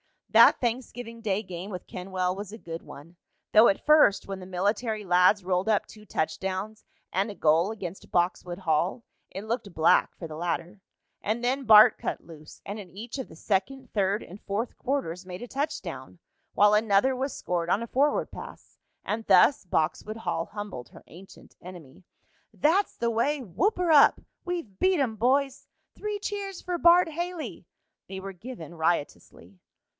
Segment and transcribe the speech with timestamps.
[0.31, 3.17] That Thanksgiving Day game with Kenwell was a good one,
[3.51, 8.09] though at first, when the military lads rolled up two touchdowns and a goal against
[8.09, 10.79] Boxwood Hall, it looked black for the latter.
[11.21, 15.25] And then Bart cut loose, and in each of the second, third and fourth quarters
[15.25, 16.17] made a touchdown,
[16.53, 21.57] while another was scored on a forward pass, and thus Boxwood Hall humbled her ancient
[21.61, 22.03] enemy.
[22.53, 27.65] "That's the way!" "Whoop her up!" "We've beat 'em, boys!" "Three cheers for Bart Haley!"
[28.07, 29.59] They were given riotously.